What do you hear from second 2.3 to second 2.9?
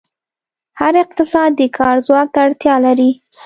ته اړتیا